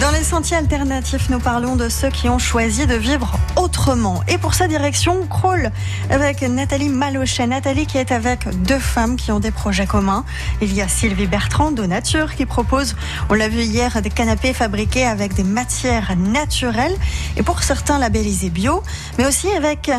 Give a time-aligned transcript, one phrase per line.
[0.00, 4.22] Dans les sentiers alternatifs, nous parlons de ceux qui ont choisi de vivre autrement.
[4.28, 5.70] Et pour sa direction, on crawl
[6.08, 7.46] avec Nathalie Malochet.
[7.46, 10.24] Nathalie qui est avec deux femmes qui ont des projets communs.
[10.62, 12.96] Il y a Sylvie Bertrand de Nature qui propose,
[13.28, 16.96] on l'a vu hier, des canapés fabriqués avec des matières naturelles
[17.36, 18.82] et pour certains labellisés bio.
[19.18, 19.90] Mais aussi avec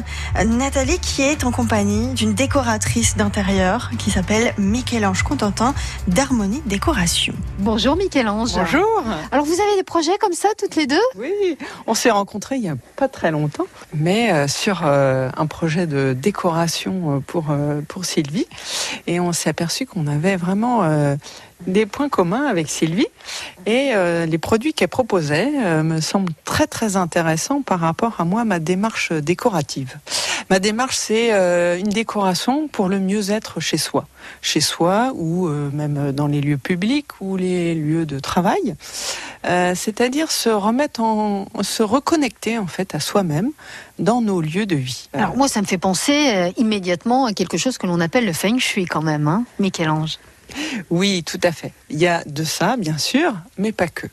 [0.43, 5.75] Nathalie qui est en compagnie d'une décoratrice d'intérieur qui s'appelle Michel-Ange Contentin
[6.07, 7.35] d'Harmonie Décoration.
[7.59, 8.53] Bonjour Michel-Ange.
[8.55, 9.03] Bonjour.
[9.31, 11.07] Alors vous avez des projets comme ça toutes les deux?
[11.17, 15.47] Oui, on s'est rencontrés il y a pas très longtemps, mais euh, sur euh, un
[15.47, 17.47] projet de décoration euh, pour,
[17.89, 18.47] pour Sylvie.
[19.05, 20.83] Et on s'est aperçu qu'on avait vraiment
[21.67, 23.07] des points communs avec Sylvie
[23.65, 23.91] et
[24.25, 25.49] les produits qu'elle proposait
[25.83, 29.97] me semblent très très intéressants par rapport à moi, ma démarche décorative.
[30.49, 31.31] Ma démarche, c'est
[31.79, 34.07] une décoration pour le mieux-être chez soi.
[34.41, 38.75] Chez soi ou même dans les lieux publics ou les lieux de travail.
[39.83, 43.49] C'est-à-dire se remettre en, se reconnecter en fait à soi-même
[43.97, 45.09] dans nos lieux de vie.
[45.11, 48.33] Alors moi, ça me fait penser euh, immédiatement à quelque chose que l'on appelle le
[48.33, 50.19] feng shui quand même, hein, Michel-Ange.
[50.89, 51.73] Oui, tout à fait.
[51.89, 54.07] Il y a de ça, bien sûr, mais pas que.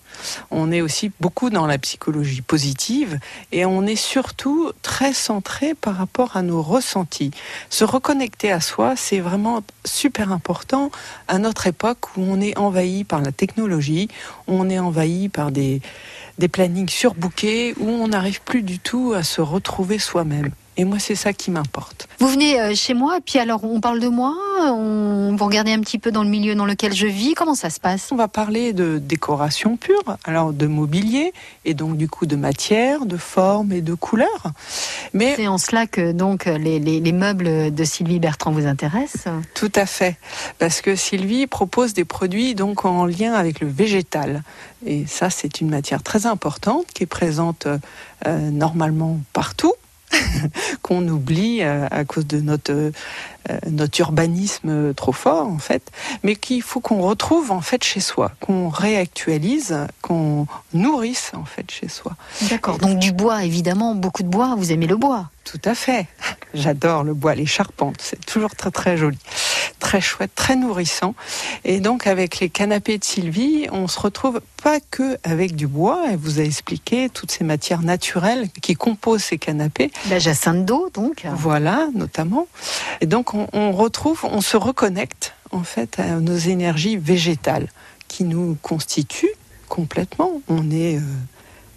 [0.51, 3.19] On est aussi beaucoup dans la psychologie positive
[3.53, 7.31] et on est surtout très centré par rapport à nos ressentis.
[7.71, 10.91] Se reconnecter à soi, c'est vraiment super important
[11.29, 14.09] à notre époque où on est envahi par la technologie,
[14.47, 15.81] on est envahi par des,
[16.39, 20.51] des plannings surbookés, où on n'arrive plus du tout à se retrouver soi-même.
[20.79, 22.09] Et moi, c'est ça qui m'importe.
[22.21, 24.33] Vous venez euh, chez moi, et puis alors on parle de moi,
[24.67, 27.35] on vous regardez un petit peu dans le milieu dans lequel je vis.
[27.35, 28.13] Comment ça se passe?
[28.13, 31.33] On va parler de décoration pure, alors de mobilier
[31.65, 34.53] et donc du coup de matière, de forme et de couleur.
[35.15, 39.33] Mais c'est en cela que donc les, les, meubles de Sylvie Bertrand vous intéressent?
[39.55, 40.17] Tout à fait,
[40.61, 44.45] parce que Sylvie propose des produits donc en lien avec le végétal.
[44.87, 46.28] Et ça, c'est une matière très importante
[46.95, 47.67] qui est présente
[48.27, 49.75] euh, normalement partout
[50.83, 52.91] qu'on oublie euh, à cause de notre, euh,
[53.71, 55.91] notre urbanisme trop fort, en fait,
[56.23, 61.71] mais qu'il faut qu'on retrouve, en fait, chez soi, qu'on réactualise, qu'on nourrisse, en fait,
[61.71, 62.13] chez soi.
[62.51, 62.79] D'accord.
[62.79, 64.55] Donc du bois, évidemment, beaucoup de bois.
[64.57, 66.07] Vous aimez le bois Tout à fait.
[66.55, 68.01] J'adore le bois, les charpentes.
[68.01, 69.19] C'est toujours très, très joli
[69.79, 71.15] très chouette, très nourrissant.
[71.65, 76.05] Et donc avec les canapés de Sylvie, on se retrouve pas que avec du bois.
[76.09, 79.91] Elle vous a expliqué toutes ces matières naturelles qui composent ces canapés.
[80.11, 81.25] La jacinthe d'eau, donc.
[81.33, 82.47] Voilà, notamment.
[83.01, 87.69] Et donc on, retrouve, on se reconnecte en fait à nos énergies végétales
[88.09, 89.35] qui nous constituent
[89.69, 90.41] complètement.
[90.49, 91.03] On est euh,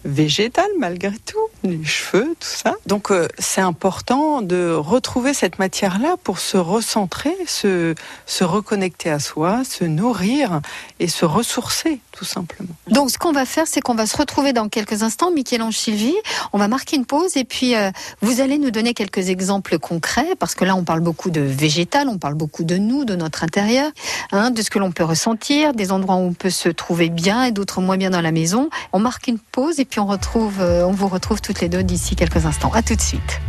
[0.04, 2.74] végétal malgré tout, les cheveux, tout ça.
[2.86, 7.94] Donc euh, c'est important de retrouver cette matière-là pour se recentrer, se,
[8.26, 10.60] se reconnecter à soi, se nourrir
[11.00, 12.74] et se ressourcer tout simplement.
[12.88, 16.14] Donc ce qu'on va faire, c'est qu'on va se retrouver dans quelques instants, Michel-Ange Sylvie.
[16.52, 17.90] On va marquer une pause et puis euh,
[18.20, 22.08] vous allez nous donner quelques exemples concrets parce que là on parle beaucoup de végétal,
[22.08, 23.90] on parle beaucoup de nous, de notre intérieur,
[24.32, 27.44] hein, de ce que l'on peut ressentir, des endroits où on peut se trouver bien
[27.44, 28.70] et d'autres moins bien dans la maison.
[28.92, 31.82] On marque une pause et puis on, retrouve, euh, on vous retrouve toutes les deux
[31.82, 32.72] d'ici quelques instants.
[32.74, 33.40] À tout de suite.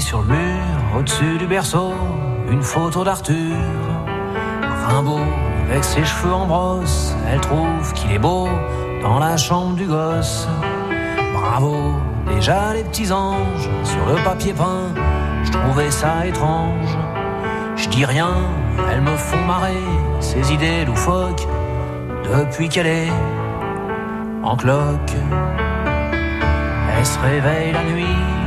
[0.00, 1.92] Sur le mur, au-dessus du berceau,
[2.50, 3.56] une photo d'Arthur.
[4.86, 5.20] Rimbaud,
[5.68, 8.48] avec ses cheveux en brosse, elle trouve qu'il est beau
[9.02, 10.46] dans la chambre du gosse
[11.54, 11.76] bravo,
[12.26, 14.92] déjà les petits anges sur le papier peint,
[15.44, 16.98] je trouvais ça étrange.
[17.76, 18.34] Je dis rien,
[18.90, 19.84] elles me font marrer,
[20.20, 21.46] ces idées loufoques,
[22.24, 23.12] depuis qu'elle est
[24.42, 25.14] en cloque.
[26.96, 28.20] Elle se réveille la nuit,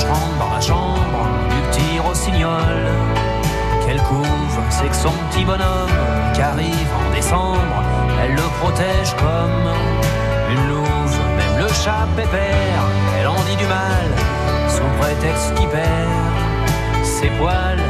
[0.00, 2.80] je rentre dans ma chambre du petit rossignol.
[3.86, 5.90] Quelle couve, c'est que son petit bonhomme
[6.34, 7.82] qui arrive en décembre,
[8.22, 9.66] elle le protège comme
[10.52, 11.18] une louve.
[11.36, 12.82] Même le chat pépère,
[13.18, 14.08] elle en dit du mal
[14.68, 17.89] sous prétexte qu'il perd ses poils.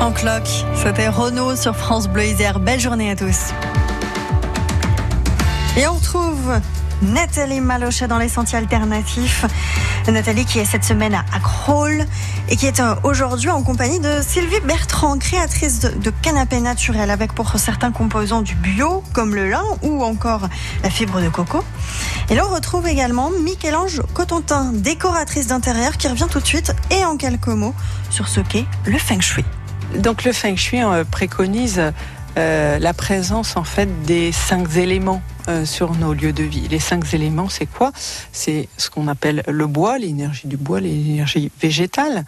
[0.00, 2.60] En cloque, c'était Renault sur France Bleu Isère.
[2.60, 3.52] Belle journée à tous.
[5.76, 6.60] Et on retrouve
[7.02, 9.44] Nathalie Malochet dans les sentiers alternatifs.
[10.06, 12.06] Nathalie qui est cette semaine à Crolles
[12.48, 17.34] et qui est euh, aujourd'hui en compagnie de Sylvie Bertrand, créatrice de canapés naturels avec
[17.34, 20.48] pour certains composants du bio comme le lin ou encore
[20.82, 21.62] la fibre de coco.
[22.30, 27.04] Et là on retrouve également Michel-Ange Cotentin, décoratrice d'intérieur qui revient tout de suite et
[27.04, 27.74] en quelques mots
[28.08, 29.44] sur ce qu'est le feng shui.
[29.96, 31.80] Donc le feng shui euh, préconise
[32.36, 36.68] euh, la présence en fait des cinq éléments euh, sur nos lieux de vie.
[36.68, 37.90] Les cinq éléments, c'est quoi?
[38.32, 42.24] C'est ce qu'on appelle le bois, l'énergie du bois, l'énergie végétale.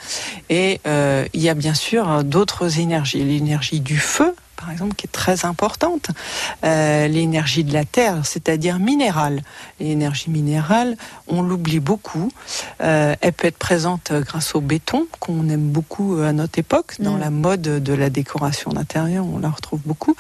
[0.49, 3.23] Et euh, il y a bien sûr d'autres énergies.
[3.23, 6.09] L'énergie du feu, par exemple, qui est très importante.
[6.65, 9.43] Euh, l'énergie de la terre, c'est-à-dire minérale.
[9.81, 10.97] L'énergie minérale,
[11.29, 12.31] on l'oublie beaucoup.
[12.83, 16.97] Euh, elle peut être présente grâce au béton, qu'on aime beaucoup à notre époque.
[17.01, 17.21] Dans Mm.
[17.21, 20.15] la mode de la décoration d'intérieur, on la retrouve beaucoup.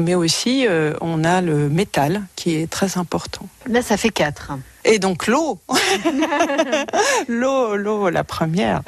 [0.00, 3.46] Mais aussi, euh, on a le métal, qui est très important.
[3.66, 4.52] Là, ça fait quatre.
[4.84, 5.58] Et donc l'eau,
[7.28, 8.80] l'eau, l'eau, la première,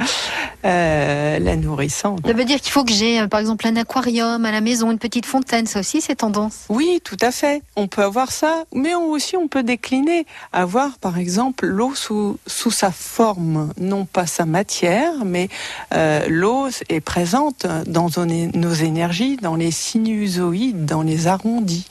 [0.64, 2.20] euh, la nourrissante.
[2.26, 4.90] Ça veut dire qu'il faut que j'ai, euh, par exemple, un aquarium à la maison,
[4.90, 5.66] une petite fontaine.
[5.66, 6.64] Ça aussi, c'est tendance.
[6.68, 7.62] Oui, tout à fait.
[7.76, 12.38] On peut avoir ça, mais on- aussi on peut décliner, avoir par exemple l'eau sous,
[12.46, 15.48] sous sa forme, non pas sa matière, mais
[15.94, 18.08] euh, l'eau est présente dans
[18.54, 21.86] nos énergies, dans les sinusoïdes, dans les arrondis,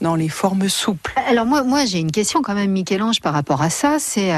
[0.00, 1.12] dans les formes souples.
[1.28, 3.96] Alors moi, moi j'ai une question quand même, Michel-Ange, par rapport à ça.
[3.98, 4.32] C'est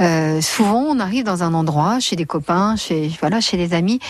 [0.00, 4.00] euh, souvent on arrive dans un endroit, chez des copains, chez voilà, chez des amis,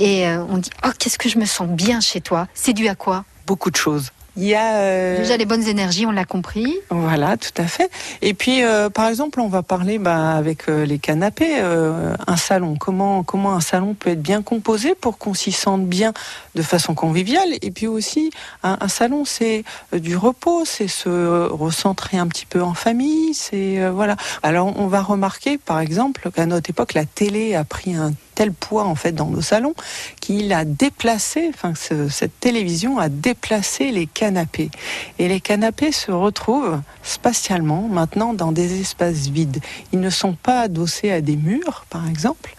[0.00, 2.48] et euh, on dit oh qu'est-ce que je me sens bien chez toi.
[2.52, 3.24] C'est dû à quoi?
[3.46, 4.10] Beaucoup de choses.
[4.38, 6.76] Il y a euh, Déjà les bonnes énergies, on l'a compris.
[6.90, 7.90] Voilà, tout à fait.
[8.20, 12.36] Et puis, euh, par exemple, on va parler bah, avec euh, les canapés, euh, un
[12.36, 12.76] salon.
[12.76, 16.12] Comment comment un salon peut être bien composé pour qu'on s'y sente bien
[16.54, 17.48] de façon conviviale?
[17.62, 18.30] Et puis aussi,
[18.62, 19.64] un, un salon, c'est
[19.94, 23.32] du repos, c'est se recentrer un petit peu en famille.
[23.32, 24.16] C'est euh, voilà.
[24.42, 28.52] Alors, on va remarquer, par exemple, qu'à notre époque, la télé a pris un tel
[28.52, 29.74] poids en fait dans nos salons
[30.20, 34.70] qu'il a déplacé, enfin ce- cette télévision a déplacé les canapés.
[35.18, 39.60] Et les canapés se retrouvent spatialement maintenant dans des espaces vides.
[39.92, 42.54] Ils ne sont pas adossés à des murs, par exemple.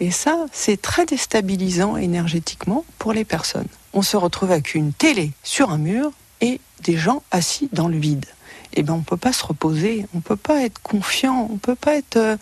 [0.00, 3.68] Et ça, c'est très déstabilisant énergétiquement pour les personnes.
[3.92, 7.98] On se retrouve avec une télé sur un mur et des gens assis dans le
[7.98, 8.26] vide.
[8.74, 11.94] Eh ben, on peut pas se reposer, on peut pas être confiant, on peut pas
[11.96, 12.38] être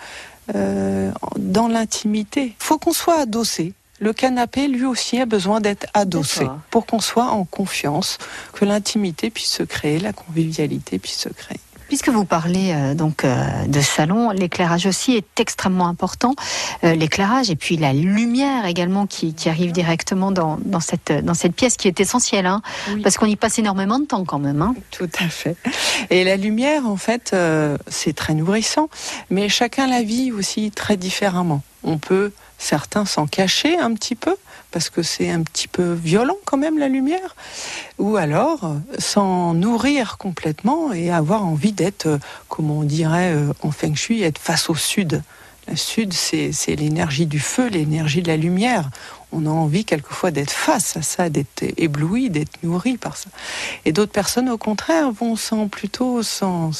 [0.55, 2.55] euh, dans l'intimité.
[2.59, 3.73] Faut qu'on soit adossé.
[3.99, 8.19] Le canapé, lui aussi, a besoin d'être adossé pour qu'on soit en confiance,
[8.53, 11.61] que l'intimité puisse se créer, la convivialité puisse se créer.
[11.89, 16.35] Puisque vous parlez euh, donc euh, de salon, l'éclairage aussi est extrêmement important.
[16.85, 21.35] Euh, l'éclairage et puis la lumière également qui, qui arrive directement dans, dans, cette, dans
[21.35, 22.63] cette pièce qui est essentielle, hein,
[22.93, 23.03] Oui.
[23.03, 24.63] parce qu'on y passe énormément de temps quand même.
[24.63, 24.75] Hein.
[24.91, 25.57] Tout à fait.
[26.11, 27.35] Et la lumière, en fait,
[27.89, 28.89] c'est très nourrissant,
[29.31, 31.63] mais chacun la vit aussi très différemment.
[31.87, 34.37] On peut, certains s'en cacher un petit peu,
[34.73, 37.37] parce que c'est un petit peu violent quand même la lumière,
[37.99, 43.53] ou alors euh, s'en nourrir complètement et avoir envie d'être, euh, comme on dirait euh,
[43.63, 45.23] en feng shui, être face au sud.
[45.69, 48.91] Le sud, c'est c'est l'énergie du feu, l'énergie de la lumière.
[49.33, 53.29] On a envie quelquefois d'être face à ça, d'être ébloui, d'être nourri par ça.
[53.85, 56.71] Et d'autres personnes, au contraire, vont sans plutôt s'en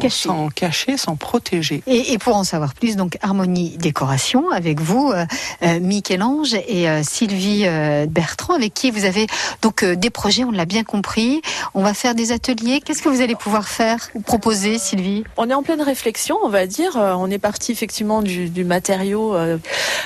[0.00, 0.30] cacher.
[0.54, 1.82] cacher, s'en protéger.
[1.86, 5.26] Et, et, pour en savoir plus, donc Harmonie Décoration avec vous, euh,
[5.62, 9.26] euh Michel-Ange et euh, Sylvie euh, Bertrand, avec qui vous avez
[9.60, 11.42] donc euh, des projets, on l'a bien compris.
[11.74, 12.80] On va faire des ateliers.
[12.80, 15.24] Qu'est-ce que vous allez pouvoir faire ou proposer, Sylvie?
[15.36, 16.96] On est en pleine réflexion, on va dire.
[16.96, 19.36] On est parti effectivement du, du matériau.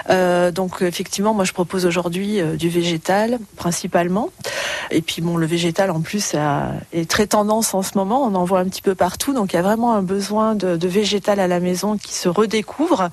[0.08, 4.30] donc effectivement, moi je propose aujourd'hui du végétal principalement.
[4.90, 6.34] Et puis bon, le végétal en plus
[6.92, 8.22] est très tendance en ce moment.
[8.24, 9.32] On en voit un petit peu partout.
[9.32, 13.10] Donc il y a vraiment un besoin de, végétal à la maison qui se redécouvre.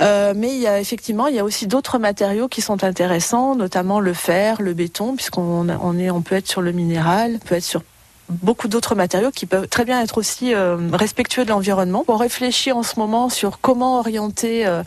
[0.00, 3.54] Euh, mais il y a effectivement, il y a aussi d'autres matériaux qui sont intéressants,
[3.54, 7.56] notamment le fer, le béton, puisqu'on on est, on peut être sur le minéral, peut
[7.56, 7.82] être sur
[8.28, 12.04] beaucoup d'autres matériaux qui peuvent très bien être aussi euh, respectueux de l'environnement.
[12.08, 14.82] On réfléchit en ce moment sur comment orienter, euh,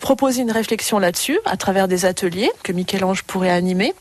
[0.00, 3.94] proposer une réflexion là-dessus à travers des ateliers que Michel-Ange pourrait animer.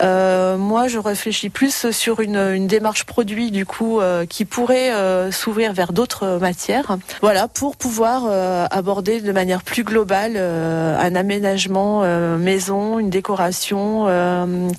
[0.00, 4.92] Euh, moi, je réfléchis plus sur une, une démarche produit du coup qui pourrait
[5.32, 6.96] s'ouvrir vers d'autres matières.
[7.20, 8.24] Voilà, pour pouvoir
[8.70, 12.02] aborder de manière plus globale un aménagement
[12.36, 14.06] maison, une décoration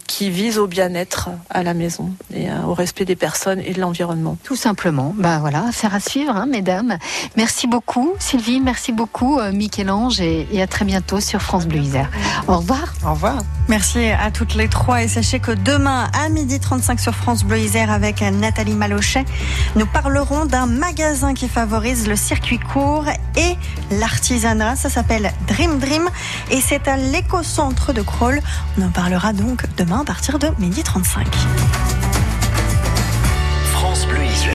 [0.08, 3.31] qui vise au bien-être à la maison et au respect des personnes
[3.66, 4.38] et de l'environnement.
[4.44, 5.14] Tout simplement.
[5.18, 6.98] Ben voilà, affaire à suivre, hein, mesdames.
[7.38, 8.60] Merci beaucoup, Sylvie.
[8.60, 10.22] Merci beaucoup, euh, Michel-Ange.
[10.22, 12.10] Et, et, à très bientôt sur France Bleu Isère.
[12.48, 12.94] Au revoir.
[13.06, 13.42] Au revoir.
[13.68, 15.04] Merci à toutes les trois.
[15.04, 19.26] Et sachez que demain, à midi 35 sur France Bleu Isère, avec Nathalie Malochet,
[19.76, 23.06] nous parlerons d'un magasin qui favorise le circuit court
[23.38, 23.56] et
[23.92, 24.76] l'artisanat.
[24.76, 26.10] Ça s'appelle Dream Dream.
[26.52, 28.42] Et c'est à l'éco-centre de Kroll.
[28.78, 31.28] On en parlera donc demain à partir de midi 35.
[34.12, 34.42] Bleu